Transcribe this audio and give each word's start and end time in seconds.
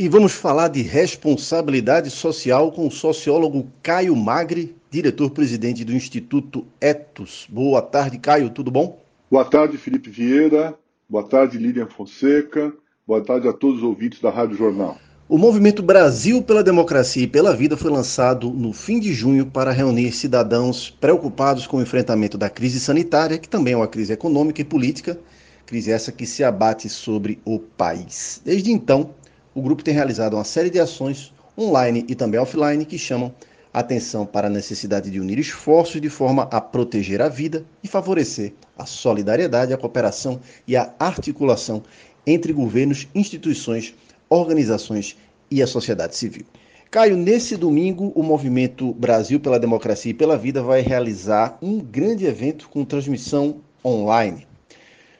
E 0.00 0.08
vamos 0.08 0.32
falar 0.32 0.68
de 0.68 0.80
responsabilidade 0.80 2.08
social 2.08 2.72
com 2.72 2.86
o 2.86 2.90
sociólogo 2.90 3.66
Caio 3.82 4.16
Magre, 4.16 4.74
diretor-presidente 4.90 5.84
do 5.84 5.92
Instituto 5.92 6.64
Etos. 6.80 7.46
Boa 7.50 7.82
tarde, 7.82 8.16
Caio, 8.16 8.48
tudo 8.48 8.70
bom? 8.70 8.98
Boa 9.30 9.44
tarde, 9.44 9.76
Felipe 9.76 10.08
Vieira. 10.08 10.74
Boa 11.06 11.22
tarde, 11.22 11.58
Lilian 11.58 11.86
Fonseca. 11.86 12.72
Boa 13.06 13.22
tarde 13.22 13.46
a 13.46 13.52
todos 13.52 13.76
os 13.76 13.82
ouvintes 13.82 14.22
da 14.22 14.30
Rádio 14.30 14.56
Jornal. 14.56 14.96
O 15.28 15.36
movimento 15.36 15.82
Brasil 15.82 16.42
pela 16.42 16.64
Democracia 16.64 17.24
e 17.24 17.26
pela 17.26 17.54
Vida 17.54 17.76
foi 17.76 17.90
lançado 17.90 18.48
no 18.48 18.72
fim 18.72 18.98
de 18.98 19.12
junho 19.12 19.44
para 19.44 19.70
reunir 19.70 20.12
cidadãos 20.12 20.88
preocupados 20.88 21.66
com 21.66 21.76
o 21.76 21.82
enfrentamento 21.82 22.38
da 22.38 22.48
crise 22.48 22.80
sanitária, 22.80 23.36
que 23.36 23.50
também 23.50 23.74
é 23.74 23.76
uma 23.76 23.86
crise 23.86 24.14
econômica 24.14 24.62
e 24.62 24.64
política, 24.64 25.20
crise 25.66 25.92
essa 25.92 26.10
que 26.10 26.24
se 26.24 26.42
abate 26.42 26.88
sobre 26.88 27.38
o 27.44 27.58
país. 27.58 28.40
Desde 28.42 28.72
então, 28.72 29.10
o 29.54 29.62
grupo 29.62 29.82
tem 29.82 29.94
realizado 29.94 30.34
uma 30.34 30.44
série 30.44 30.70
de 30.70 30.78
ações 30.78 31.32
online 31.58 32.04
e 32.08 32.14
também 32.14 32.40
offline 32.40 32.84
que 32.84 32.98
chamam 32.98 33.34
atenção 33.72 34.26
para 34.26 34.48
a 34.48 34.50
necessidade 34.50 35.10
de 35.10 35.20
unir 35.20 35.38
esforços 35.38 36.00
de 36.00 36.08
forma 36.08 36.44
a 36.50 36.60
proteger 36.60 37.20
a 37.22 37.28
vida 37.28 37.64
e 37.82 37.88
favorecer 37.88 38.52
a 38.76 38.86
solidariedade, 38.86 39.72
a 39.72 39.78
cooperação 39.78 40.40
e 40.66 40.76
a 40.76 40.92
articulação 40.98 41.82
entre 42.26 42.52
governos, 42.52 43.08
instituições, 43.14 43.94
organizações 44.28 45.16
e 45.50 45.62
a 45.62 45.66
sociedade 45.66 46.16
civil. 46.16 46.44
Caio, 46.90 47.16
nesse 47.16 47.56
domingo, 47.56 48.12
o 48.16 48.22
Movimento 48.22 48.92
Brasil 48.94 49.38
pela 49.38 49.60
Democracia 49.60 50.10
e 50.10 50.14
pela 50.14 50.36
Vida 50.36 50.62
vai 50.62 50.80
realizar 50.80 51.56
um 51.62 51.78
grande 51.78 52.26
evento 52.26 52.68
com 52.68 52.84
transmissão 52.84 53.60
online. 53.84 54.46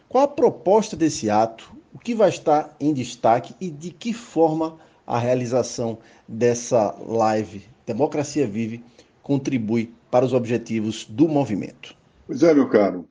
Qual 0.09 0.25
a 0.25 0.29
proposta 0.29 0.97
desse 0.97 1.31
ato? 1.31 1.80
O 1.93 1.99
que 1.99 2.15
vai 2.15 2.29
estar 2.29 2.77
em 2.79 2.95
destaque 2.95 3.55
e 3.61 3.69
de 3.69 3.91
que 3.91 4.13
forma 4.13 4.79
a 5.07 5.19
realização 5.19 5.99
dessa 6.27 6.95
live 7.05 7.65
Democracia 7.85 8.47
Vive 8.47 8.85
contribui 9.23 9.93
para 10.09 10.25
os 10.25 10.33
objetivos 10.33 11.05
do 11.05 11.27
movimento? 11.27 11.97
Pois 12.27 12.45
é, 12.45 12.55
meu 12.55 12.69
caro. 12.69 13.09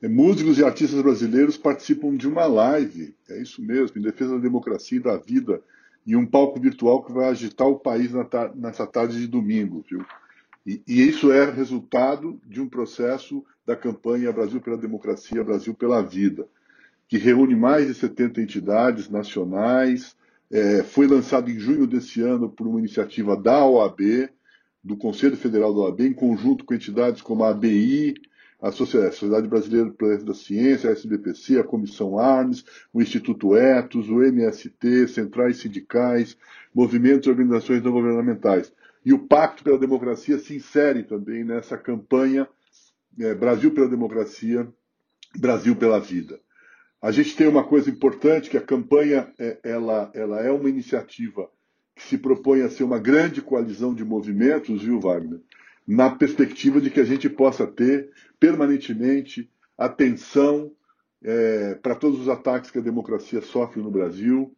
É, 0.00 0.08
músicos 0.08 0.58
e 0.58 0.64
artistas 0.64 1.02
brasileiros 1.02 1.56
participam 1.56 2.16
de 2.16 2.28
uma 2.28 2.46
live, 2.46 3.14
é 3.28 3.42
isso 3.42 3.60
mesmo, 3.60 3.98
em 3.98 4.02
defesa 4.02 4.36
da 4.36 4.40
democracia 4.40 4.98
e 4.98 5.02
da 5.02 5.16
vida, 5.16 5.60
em 6.06 6.14
um 6.14 6.24
palco 6.24 6.60
virtual 6.60 7.02
que 7.02 7.12
vai 7.12 7.28
agitar 7.28 7.66
o 7.66 7.80
país 7.80 8.12
nessa 8.54 8.86
tarde 8.86 9.18
de 9.18 9.26
domingo, 9.26 9.84
viu? 9.88 10.04
E, 10.64 10.80
e, 10.86 11.08
isso 11.08 11.32
é 11.32 11.50
resultado 11.50 12.40
de 12.46 12.60
um 12.60 12.68
processo 12.68 13.44
da 13.66 13.74
campanha 13.74 14.32
Brasil 14.32 14.60
pela 14.60 14.76
Democracia, 14.76 15.42
Brasil 15.42 15.74
pela 15.74 16.02
Vida 16.02 16.46
que 17.10 17.18
reúne 17.18 17.56
mais 17.56 17.88
de 17.88 17.94
70 17.94 18.40
entidades 18.40 19.10
nacionais. 19.10 20.16
É, 20.48 20.84
foi 20.84 21.08
lançado 21.08 21.50
em 21.50 21.58
junho 21.58 21.84
desse 21.84 22.22
ano 22.22 22.48
por 22.48 22.68
uma 22.68 22.78
iniciativa 22.78 23.36
da 23.36 23.66
OAB, 23.66 24.30
do 24.82 24.96
Conselho 24.96 25.36
Federal 25.36 25.74
da 25.74 25.80
OAB, 25.80 26.02
em 26.02 26.12
conjunto 26.12 26.64
com 26.64 26.72
entidades 26.72 27.20
como 27.20 27.42
a 27.42 27.50
ABI, 27.50 28.14
a 28.62 28.70
Sociedade 28.70 29.48
Brasileira 29.48 29.92
da 30.24 30.34
Ciência, 30.34 30.88
a 30.88 30.92
SBPC, 30.92 31.58
a 31.58 31.64
Comissão 31.64 32.16
Armes, 32.16 32.64
o 32.92 33.02
Instituto 33.02 33.56
Etos, 33.56 34.08
o 34.08 34.22
MST, 34.22 35.08
centrais 35.08 35.56
sindicais, 35.56 36.36
movimentos 36.72 37.26
e 37.26 37.30
organizações 37.30 37.82
não 37.82 37.90
governamentais. 37.90 38.72
E 39.04 39.12
o 39.12 39.18
Pacto 39.18 39.64
pela 39.64 39.78
Democracia 39.78 40.38
se 40.38 40.54
insere 40.54 41.02
também 41.02 41.42
nessa 41.42 41.76
campanha 41.76 42.46
é, 43.18 43.34
Brasil 43.34 43.72
pela 43.72 43.88
Democracia, 43.88 44.68
Brasil 45.36 45.74
pela 45.74 45.98
Vida. 45.98 46.38
A 47.02 47.10
gente 47.10 47.34
tem 47.34 47.48
uma 47.48 47.64
coisa 47.64 47.88
importante 47.88 48.50
que 48.50 48.58
a 48.58 48.62
campanha 48.62 49.32
é, 49.38 49.58
ela, 49.62 50.10
ela 50.14 50.40
é 50.40 50.50
uma 50.50 50.68
iniciativa 50.68 51.48
que 51.96 52.02
se 52.02 52.18
propõe 52.18 52.62
a 52.62 52.68
ser 52.68 52.84
uma 52.84 52.98
grande 52.98 53.40
coalizão 53.40 53.94
de 53.94 54.04
movimentos, 54.04 54.82
viu, 54.82 55.00
Wagner? 55.00 55.40
Na 55.86 56.10
perspectiva 56.10 56.80
de 56.80 56.90
que 56.90 57.00
a 57.00 57.04
gente 57.04 57.28
possa 57.28 57.66
ter 57.66 58.10
permanentemente 58.38 59.50
atenção 59.78 60.70
é, 61.22 61.74
para 61.76 61.94
todos 61.94 62.20
os 62.20 62.28
ataques 62.28 62.70
que 62.70 62.78
a 62.78 62.82
democracia 62.82 63.40
sofre 63.40 63.80
no 63.80 63.90
Brasil, 63.90 64.54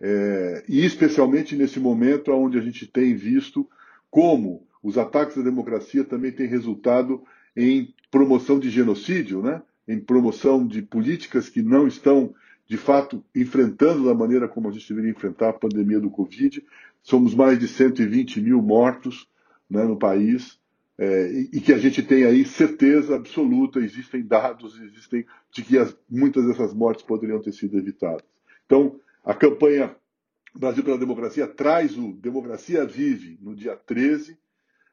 é, 0.00 0.64
e 0.68 0.84
especialmente 0.84 1.54
nesse 1.54 1.78
momento 1.78 2.32
onde 2.32 2.58
a 2.58 2.60
gente 2.60 2.86
tem 2.86 3.14
visto 3.14 3.68
como 4.10 4.66
os 4.82 4.98
ataques 4.98 5.38
à 5.38 5.42
democracia 5.42 6.04
também 6.04 6.32
têm 6.32 6.46
resultado 6.46 7.22
em 7.56 7.94
promoção 8.10 8.58
de 8.58 8.68
genocídio, 8.68 9.42
né? 9.42 9.62
Em 9.86 9.98
promoção 9.98 10.66
de 10.66 10.82
políticas 10.82 11.48
que 11.48 11.62
não 11.62 11.86
estão, 11.86 12.34
de 12.66 12.76
fato, 12.76 13.24
enfrentando 13.34 14.04
da 14.04 14.14
maneira 14.14 14.48
como 14.48 14.68
a 14.68 14.72
gente 14.72 14.88
deveria 14.88 15.10
enfrentar 15.10 15.50
a 15.50 15.54
pandemia 15.54 16.00
do 16.00 16.10
Covid. 16.10 16.64
Somos 17.02 17.34
mais 17.34 17.58
de 17.58 17.66
120 17.68 18.40
mil 18.40 18.62
mortos 18.62 19.28
né, 19.68 19.84
no 19.84 19.98
país. 19.98 20.60
É, 20.98 21.32
e, 21.52 21.60
que 21.60 21.72
a 21.72 21.78
gente 21.78 22.02
tem 22.02 22.24
aí 22.24 22.44
certeza 22.44 23.16
absoluta, 23.16 23.80
existem 23.80 24.22
dados, 24.22 24.78
existem 24.80 25.26
de 25.50 25.62
que 25.62 25.76
as, 25.78 25.96
muitas 26.08 26.46
dessas 26.46 26.72
mortes 26.72 27.02
poderiam 27.02 27.40
ter 27.40 27.52
sido 27.52 27.78
evitadas. 27.78 28.22
Então, 28.66 29.00
a 29.24 29.34
campanha 29.34 29.96
Brasil 30.54 30.84
pela 30.84 30.98
Democracia 30.98 31.46
traz 31.46 31.96
o 31.96 32.12
Democracia 32.12 32.84
Vive 32.84 33.38
no 33.40 33.54
dia 33.54 33.74
13, 33.74 34.36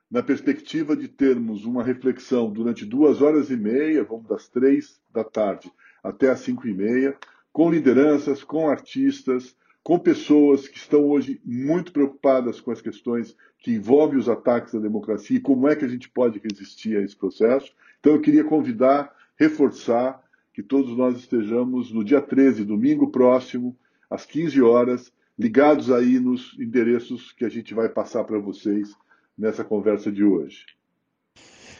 na 0.09 0.24
perspectiva 0.24 0.96
de 0.96 1.08
termos 1.08 1.66
uma 1.66 1.84
reflexão 1.84 2.50
durante 2.52 2.86
duas 2.86 3.22
horas 3.22 3.52
e 3.52 3.56
meia, 3.56 4.03
vamos 4.03 4.28
das 4.28 4.47
três 4.47 5.00
da 5.14 5.24
tarde 5.24 5.72
até 6.03 6.30
as 6.30 6.40
cinco 6.40 6.68
e 6.68 6.74
meia, 6.74 7.16
com 7.52 7.70
lideranças, 7.70 8.44
com 8.44 8.69
artistas, 8.69 9.56
com 9.84 10.00
pessoas 10.00 10.68
que 10.68 10.78
estão 10.78 11.06
hoje 11.06 11.42
muito 11.44 11.92
preocupadas 11.92 12.59
com 12.59 12.72
as 12.72 12.81
questões 12.81 13.36
que 13.59 13.72
envolvem 13.72 14.18
os 14.18 14.30
ataques 14.30 14.74
à 14.74 14.80
democracia 14.80 15.38
e 15.38 15.42
como 15.42 15.68
é 15.68 15.75
que 15.75 15.86
a 15.86 15.88
gente 15.88 16.09
pode 16.09 16.40
resistir 16.40 16.98
a 16.98 17.02
esse 17.02 17.16
processo. 17.16 17.72
Então 18.00 18.14
eu 18.14 18.22
queria 18.22 18.44
convidar, 18.44 19.14
reforçar 19.36 20.24
que 20.53 20.64
todos 20.64 20.96
nós 20.98 21.18
estejamos 21.18 21.92
no 21.92 22.03
dia 22.03 22.22
13, 22.22 22.64
domingo 22.64 23.12
próximo, 23.12 23.78
às 24.09 24.25
15 24.25 24.62
horas, 24.62 25.12
ligados 25.38 25.92
aí 25.92 26.19
nos 26.19 26.58
endereços 26.59 27.31
que 27.31 27.46
a 27.46 27.50
gente 27.50 27.74
vai 27.74 27.90
passar 27.90 28.24
para 28.24 28.40
vocês 28.40 28.96
nessa 29.40 29.64
conversa 29.64 30.12
de 30.12 30.24
hoje. 30.24 30.66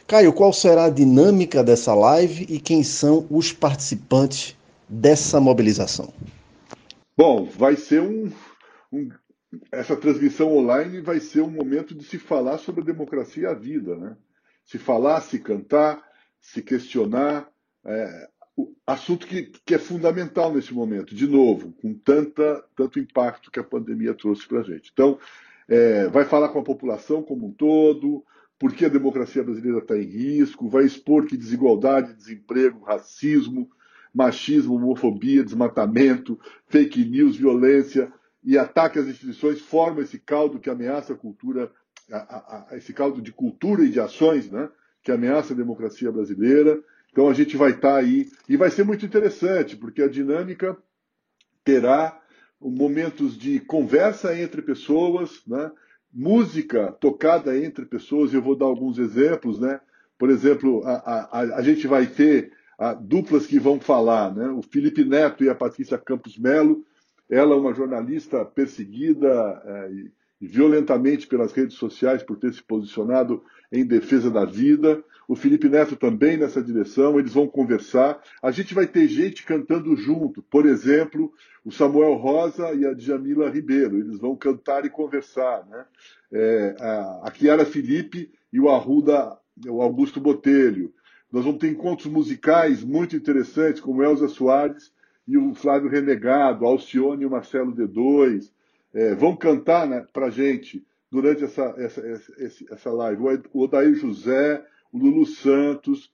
Caio, 0.08 0.34
qual 0.34 0.52
será 0.54 0.86
a 0.86 0.90
dinâmica 0.90 1.64
dessa 1.64 1.94
live 1.94 2.48
e 2.50 2.60
quem 2.60 2.84
são 2.84 3.28
os 3.30 3.52
participantes 3.52 4.58
dessa 4.88 5.40
mobilização? 5.40 6.12
Bom, 7.16 7.44
vai 7.44 7.76
ser 7.76 8.02
um, 8.02 8.32
um 8.92 9.10
essa 9.72 9.96
transmissão 9.96 10.56
online 10.56 11.02
vai 11.02 11.20
ser 11.20 11.42
um 11.42 11.50
momento 11.50 11.96
de 11.96 12.04
se 12.04 12.18
falar 12.18 12.58
sobre 12.60 12.82
a 12.82 12.86
democracia 12.86 13.44
e 13.44 13.46
a 13.48 13.54
vida, 13.54 13.96
né? 13.96 14.16
Se 14.64 14.78
falar, 14.78 15.22
se 15.22 15.40
cantar, 15.40 16.04
se 16.40 16.62
questionar, 16.62 17.50
é, 17.84 18.30
assunto 18.86 19.26
que, 19.26 19.52
que 19.66 19.74
é 19.74 19.80
fundamental 19.80 20.54
nesse 20.54 20.74
momento, 20.74 21.16
de 21.16 21.28
novo, 21.28 21.74
com 21.82 21.94
tanta, 21.94 22.64
tanto 22.76 23.00
impacto 23.00 23.50
que 23.50 23.60
a 23.60 23.64
pandemia 23.64 24.14
trouxe 24.14 24.48
para 24.48 24.60
a 24.60 24.64
gente. 24.64 24.92
Então, 24.94 25.18
é, 25.70 26.08
vai 26.08 26.26
falar 26.26 26.50
com 26.50 26.60
a 26.60 26.64
população 26.64 27.22
como 27.22 27.48
um 27.48 27.52
todo, 27.52 28.26
por 28.58 28.74
que 28.74 28.86
a 28.86 28.90
democracia 28.90 29.44
brasileira 29.44 29.78
está 29.78 29.96
em 29.96 30.04
risco, 30.04 30.68
vai 30.68 30.84
expor 30.84 31.26
que 31.26 31.38
desigualdade, 31.38 32.14
desemprego, 32.14 32.84
racismo, 32.84 33.70
machismo, 34.14 34.76
homofobia, 34.76 35.44
desmatamento, 35.44 36.38
fake 36.68 37.06
news, 37.06 37.38
violência 37.38 38.12
e 38.44 38.58
ataque 38.58 38.98
às 38.98 39.08
instituições 39.08 39.62
formam 39.62 40.02
esse 40.02 40.18
caldo 40.18 40.60
que 40.60 40.70
ameaça 40.70 41.14
a 41.14 41.16
cultura, 41.16 41.72
a, 42.12 42.18
a, 42.18 42.68
a, 42.72 42.78
esse 42.78 42.92
caldo 42.92 43.22
de 43.22 43.32
cultura 43.32 43.84
e 43.84 43.90
de 43.90 44.00
ações, 44.00 44.50
né, 44.50 44.70
que 45.04 45.12
ameaça 45.12 45.54
a 45.54 45.58
democracia 45.58 46.12
brasileira. 46.12 46.82
Então 47.12 47.30
a 47.30 47.34
gente 47.34 47.56
vai 47.56 47.72
estar 47.72 47.94
tá 47.94 47.98
aí 47.98 48.28
e 48.48 48.58
vai 48.58 48.72
ser 48.72 48.84
muito 48.84 49.06
interessante, 49.06 49.78
porque 49.78 50.02
a 50.02 50.10
dinâmica 50.10 50.76
terá 51.64 52.20
momentos 52.62 53.38
de 53.38 53.60
conversa 53.60 54.38
entre 54.38 54.62
pessoas, 54.62 55.42
né? 55.48 55.72
música 56.12 56.92
tocada 56.94 57.58
entre 57.58 57.86
pessoas, 57.86 58.34
eu 58.34 58.42
vou 58.42 58.56
dar 58.56 58.66
alguns 58.66 58.98
exemplos. 58.98 59.60
Né? 59.60 59.80
Por 60.18 60.30
exemplo, 60.30 60.82
a, 60.86 60.94
a, 61.32 61.40
a 61.58 61.62
gente 61.62 61.88
vai 61.88 62.08
ter 62.08 62.52
a, 62.78 62.94
duplas 62.94 63.46
que 63.46 63.60
vão 63.60 63.80
falar, 63.80 64.34
né? 64.36 64.50
o 64.50 64.62
Felipe 64.62 65.04
Neto 65.06 65.44
e 65.44 65.50
a 65.50 65.56
Patrícia 65.56 65.98
Campos 65.98 66.38
Melo, 66.38 66.84
ela 67.30 67.54
é 67.54 67.58
uma 67.58 67.74
jornalista 67.74 68.44
perseguida 68.44 69.28
é, 69.66 69.92
violentamente 70.40 71.28
pelas 71.28 71.52
redes 71.52 71.76
sociais 71.76 72.24
por 72.24 72.38
ter 72.38 72.54
se 72.54 72.64
posicionado 72.64 73.44
em 73.72 73.86
defesa 73.86 74.32
da 74.32 74.46
vida. 74.46 75.04
O 75.28 75.36
Felipe 75.36 75.70
Neto 75.70 75.96
também 75.96 76.38
nessa 76.38 76.62
direção, 76.62 77.20
eles 77.20 77.34
vão 77.34 77.48
conversar. 77.48 78.20
A 78.42 78.50
gente 78.50 78.74
vai 78.74 78.88
ter 78.88 79.08
gente 79.08 79.46
cantando 79.46 79.96
junto, 79.96 80.42
por 80.42 80.66
exemplo, 80.66 81.32
o 81.64 81.72
Samuel 81.72 82.16
Rosa 82.16 82.74
e 82.74 82.86
a 82.86 82.94
Djamila 82.94 83.50
Ribeiro, 83.50 83.98
eles 83.98 84.18
vão 84.18 84.36
cantar 84.36 84.86
e 84.86 84.90
conversar. 84.90 85.68
Né? 85.70 85.86
É, 86.32 86.76
a, 86.80 87.32
Chiara 87.36 87.66
Felipe 87.66 88.32
e 88.52 88.60
o 88.60 88.70
Arruda, 88.70 89.38
o 89.68 89.82
Augusto 89.82 90.20
Botelho. 90.20 90.92
Nós 91.32 91.46
vamos 91.46 91.60
ter 91.60 91.70
encontros 91.70 92.12
musicais 92.12 92.84
muito 92.84 93.16
interessantes, 93.16 93.82
como 93.82 94.02
Elza 94.02 94.28
Soares 94.28 94.92
e 95.28 95.38
o 95.38 95.54
Flávio 95.54 95.92
Renegado, 95.92 96.66
Alcione 96.66 97.22
e 97.22 97.26
o 97.28 97.30
Marcelo 97.30 97.76
D2. 97.76 98.50
É, 98.94 99.16
vão 99.16 99.36
cantar 99.36 99.88
né, 99.88 100.06
para 100.12 100.30
gente 100.30 100.86
durante 101.12 101.44
essa, 101.44 101.74
essa, 101.78 102.02
essa, 102.02 102.74
essa 102.74 102.92
live. 102.92 103.22
O 103.54 103.64
Odair 103.64 103.96
José, 103.96 104.64
o 104.92 104.98
Lulu 104.98 105.26
Santos, 105.26 106.12